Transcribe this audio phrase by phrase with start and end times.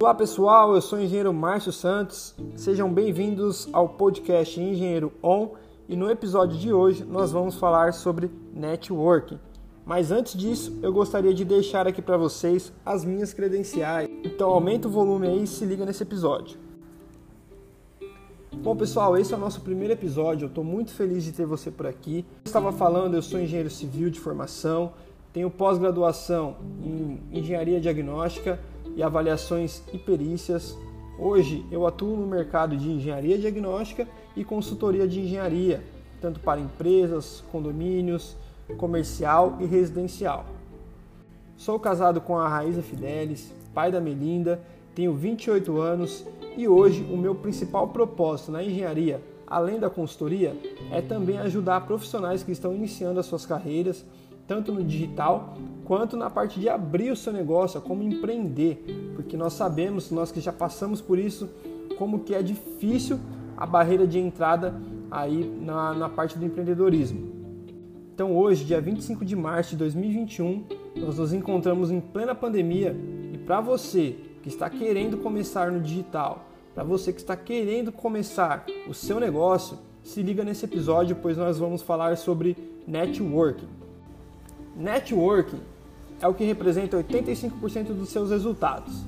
[0.00, 2.32] Olá pessoal, eu sou o engenheiro Márcio Santos.
[2.54, 5.54] Sejam bem-vindos ao podcast Engenheiro On
[5.88, 9.40] e no episódio de hoje nós vamos falar sobre networking.
[9.84, 14.08] Mas antes disso, eu gostaria de deixar aqui para vocês as minhas credenciais.
[14.22, 16.56] Então aumenta o volume aí e se liga nesse episódio.
[18.54, 20.44] Bom pessoal, esse é o nosso primeiro episódio.
[20.44, 22.24] Eu estou muito feliz de ter você por aqui.
[22.44, 24.92] Eu estava falando, eu sou engenheiro civil de formação,
[25.32, 28.60] tenho pós-graduação em engenharia diagnóstica
[28.98, 30.76] e avaliações e perícias.
[31.16, 35.84] Hoje eu atuo no mercado de engenharia diagnóstica e consultoria de engenharia,
[36.20, 38.36] tanto para empresas, condomínios,
[38.76, 40.46] comercial e residencial.
[41.56, 44.60] Sou casado com a Raíza Fidelis, pai da Melinda,
[44.96, 50.56] tenho 28 anos e hoje o meu principal propósito na engenharia, além da consultoria,
[50.90, 54.04] é também ajudar profissionais que estão iniciando as suas carreiras,
[54.48, 59.52] tanto no digital quanto na parte de abrir o seu negócio, como empreender, porque nós
[59.52, 61.48] sabemos, nós que já passamos por isso,
[61.98, 63.20] como que é difícil
[63.56, 64.74] a barreira de entrada
[65.10, 67.38] aí na, na parte do empreendedorismo.
[68.14, 70.64] Então hoje, dia 25 de março de 2021,
[70.96, 72.96] nós nos encontramos em plena pandemia
[73.32, 78.66] e para você que está querendo começar no digital, para você que está querendo começar
[78.88, 83.77] o seu negócio, se liga nesse episódio, pois nós vamos falar sobre networking.
[84.78, 85.58] Networking
[86.20, 89.02] é o que representa 85% dos seus resultados.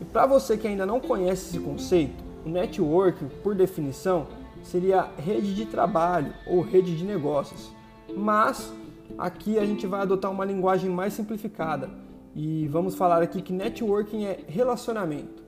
[0.00, 4.28] E para você que ainda não conhece esse conceito, o networking, por definição,
[4.62, 7.72] seria rede de trabalho ou rede de negócios.
[8.16, 8.72] Mas
[9.18, 11.90] aqui a gente vai adotar uma linguagem mais simplificada
[12.32, 15.42] e vamos falar aqui que networking é relacionamento.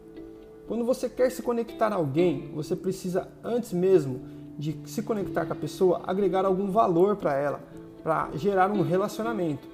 [0.67, 4.21] Quando você quer se conectar a alguém, você precisa, antes mesmo
[4.59, 7.61] de se conectar com a pessoa, agregar algum valor para ela,
[8.03, 9.69] para gerar um relacionamento.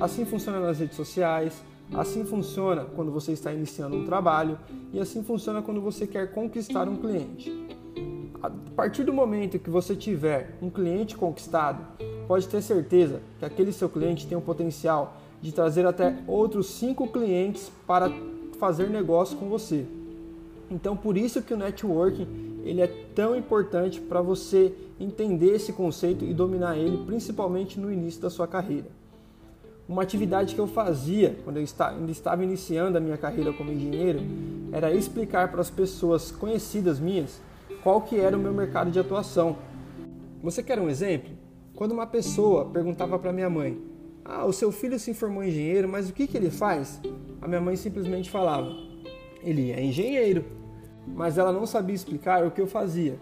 [0.00, 1.62] Assim funciona nas redes sociais,
[1.92, 4.58] assim funciona quando você está iniciando um trabalho
[4.92, 7.52] e assim funciona quando você quer conquistar um cliente.
[8.42, 11.82] A partir do momento que você tiver um cliente conquistado,
[12.26, 17.08] pode ter certeza que aquele seu cliente tem o potencial de trazer até outros cinco
[17.08, 18.10] clientes para
[18.58, 19.86] fazer negócio com você.
[20.70, 26.24] Então, por isso que o networking ele é tão importante para você entender esse conceito
[26.24, 28.86] e dominar ele, principalmente no início da sua carreira.
[29.86, 34.20] Uma atividade que eu fazia quando eu ainda estava iniciando a minha carreira como engenheiro
[34.72, 37.40] era explicar para as pessoas conhecidas minhas
[37.82, 39.58] qual que era o meu mercado de atuação.
[40.42, 41.30] Você quer um exemplo?
[41.74, 43.78] Quando uma pessoa perguntava para minha mãe:
[44.24, 46.98] "Ah, o seu filho se formou engenheiro, mas o que que ele faz?"
[47.42, 48.74] A minha mãe simplesmente falava:
[49.42, 50.44] ele é engenheiro,
[51.06, 53.18] mas ela não sabia explicar o que eu fazia.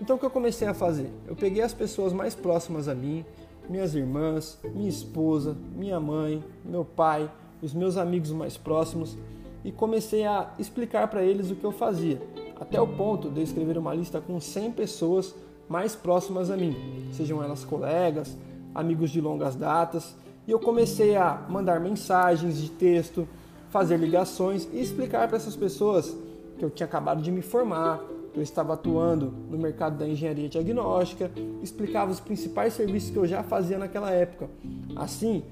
[0.00, 1.10] Então o que eu comecei a fazer?
[1.26, 3.24] Eu peguei as pessoas mais próximas a mim,
[3.68, 7.30] minhas irmãs, minha esposa, minha mãe, meu pai,
[7.62, 9.16] os meus amigos mais próximos
[9.64, 12.20] e comecei a explicar para eles o que eu fazia,
[12.58, 15.34] até o ponto de eu escrever uma lista com 100 pessoas
[15.68, 16.74] mais próximas a mim,
[17.12, 18.36] sejam elas colegas,
[18.74, 20.16] amigos de longas datas,
[20.46, 23.28] e eu comecei a mandar mensagens de texto,
[23.68, 26.16] fazer ligações e explicar para essas pessoas
[26.60, 28.04] que eu tinha acabado de me formar,
[28.34, 31.30] que eu estava atuando no mercado da engenharia diagnóstica,
[31.62, 34.50] explicava os principais serviços que eu já fazia naquela época.
[34.94, 35.42] Assim,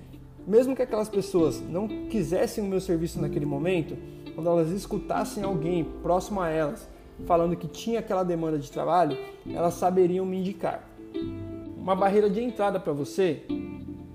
[0.47, 3.97] mesmo que aquelas pessoas não quisessem o meu serviço naquele momento,
[4.35, 6.87] quando elas escutassem alguém próximo a elas
[7.27, 9.17] falando que tinha aquela demanda de trabalho,
[9.51, 10.87] elas saberiam me indicar.
[11.75, 13.45] Uma barreira de entrada para você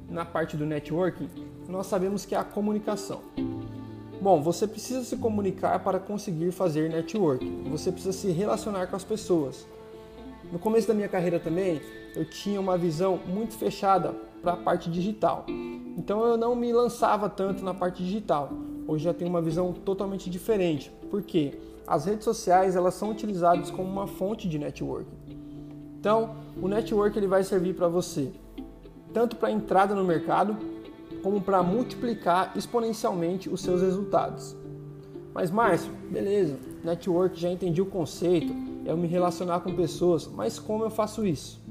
[0.07, 1.27] na parte do networking,
[1.67, 3.21] nós sabemos que é a comunicação.
[4.23, 7.45] Bom, você precisa se comunicar para conseguir fazer network.
[7.69, 9.67] Você precisa se relacionar com as pessoas.
[10.49, 11.81] No começo da minha carreira também,
[12.15, 15.45] eu tinha uma visão muito fechada para a parte digital.
[15.97, 18.49] Então eu não me lançava tanto na parte digital.
[18.87, 20.89] Hoje já tenho uma visão totalmente diferente.
[21.11, 25.09] Porque as redes sociais elas são utilizadas como uma fonte de network.
[25.99, 28.31] Então, o network ele vai servir para você
[29.13, 30.57] tanto para entrada no mercado
[31.23, 34.55] como para multiplicar exponencialmente os seus resultados.
[35.33, 38.53] Mas Márcio, beleza, network já entendi o conceito,
[38.85, 41.63] é eu me relacionar com pessoas, mas como eu faço isso?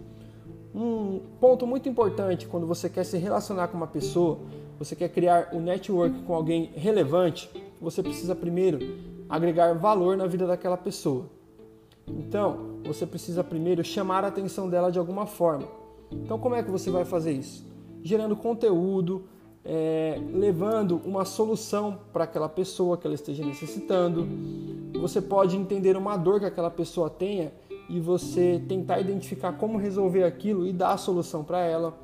[0.75, 4.39] Um ponto muito importante quando você quer se relacionar com uma pessoa,
[4.79, 7.49] você quer criar um network com alguém relevante,
[7.81, 8.79] você precisa primeiro
[9.29, 11.27] agregar valor na vida daquela pessoa.
[12.09, 15.69] Então, você precisa primeiro chamar a atenção dela de alguma forma.
[16.11, 17.65] Então, como é que você vai fazer isso?
[18.03, 19.25] Gerando conteúdo,
[19.65, 24.27] é, levando uma solução para aquela pessoa que ela esteja necessitando.
[25.01, 27.53] Você pode entender uma dor que aquela pessoa tenha
[27.89, 31.95] e você tentar identificar como resolver aquilo e dar a solução para ela.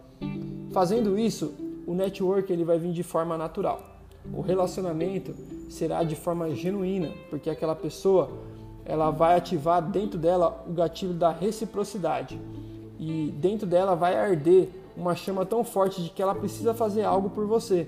[0.73, 1.53] Fazendo isso,
[1.87, 3.83] o network ele vai vir de forma natural.
[4.31, 5.35] o relacionamento
[5.71, 8.29] será de forma genuína, porque aquela pessoa
[8.85, 12.39] ela vai ativar dentro dela o gatilho da reciprocidade
[12.99, 17.31] e dentro dela vai arder uma chama tão forte de que ela precisa fazer algo
[17.31, 17.87] por você.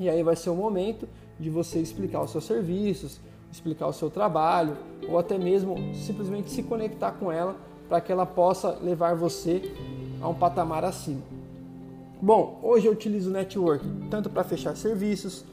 [0.00, 1.06] E aí vai ser o momento
[1.38, 3.20] de você explicar os seus serviços,
[3.52, 4.76] explicar o seu trabalho
[5.06, 7.54] ou até mesmo simplesmente se conectar com ela
[7.88, 9.70] para que ela possa levar você
[10.20, 11.20] a um patamar acima.
[12.20, 15.44] Bom, hoje eu utilizo o network tanto para fechar serviços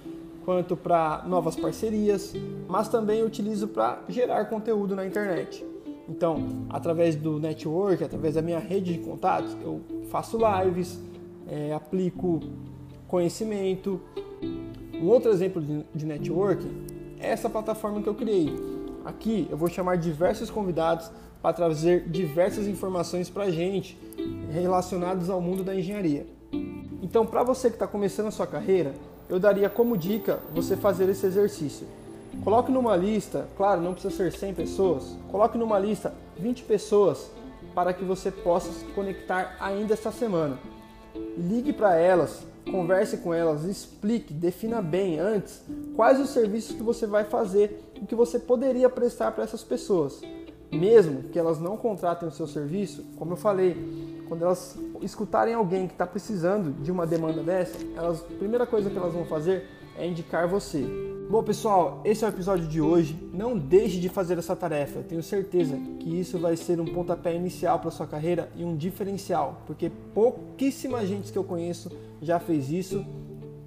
[0.46, 2.34] quanto para novas parcerias,
[2.68, 5.66] mas também utilizo para gerar conteúdo na internet.
[6.08, 11.00] Então, através do network, através da minha rede de contatos, eu faço lives,
[11.48, 12.42] é, aplico
[13.08, 14.02] conhecimento.
[14.94, 15.62] Um outro exemplo
[15.94, 16.66] de network
[17.20, 18.54] é essa plataforma que eu criei.
[19.06, 21.10] Aqui eu vou chamar diversos convidados
[21.42, 23.98] para trazer diversas informações para a gente
[24.52, 26.28] relacionadas ao mundo da engenharia.
[27.02, 28.94] Então, para você que está começando a sua carreira,
[29.30, 31.88] eu daria como dica você fazer esse exercício.
[32.44, 37.32] Coloque numa lista, claro, não precisa ser 100 pessoas, coloque numa lista 20 pessoas
[37.80, 40.60] para que você possa se conectar ainda esta semana.
[41.38, 45.62] Ligue para elas, converse com elas, explique, defina bem antes
[45.96, 50.20] quais os serviços que você vai fazer e que você poderia prestar para essas pessoas.
[50.70, 53.78] Mesmo que elas não contratem o seu serviço, como eu falei,
[54.28, 58.90] quando elas escutarem alguém que está precisando de uma demanda dessa, elas, a primeira coisa
[58.90, 59.66] que elas vão fazer
[59.98, 61.09] é indicar você.
[61.30, 63.16] Bom, pessoal, esse é o episódio de hoje.
[63.32, 65.04] Não deixe de fazer essa tarefa.
[65.04, 69.62] Tenho certeza que isso vai ser um pontapé inicial para sua carreira e um diferencial,
[69.68, 73.06] porque pouquíssima gente que eu conheço já fez isso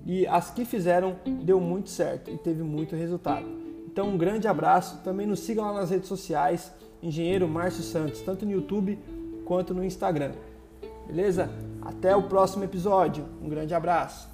[0.05, 1.15] e as que fizeram
[1.45, 3.47] deu muito certo e teve muito resultado.
[3.87, 5.01] Então, um grande abraço.
[5.05, 8.99] Também nos sigam lá nas redes sociais, Engenheiro Márcio Santos, tanto no YouTube
[9.45, 10.33] quanto no Instagram.
[11.07, 11.49] Beleza?
[11.81, 13.25] Até o próximo episódio.
[13.41, 14.29] Um grande abraço.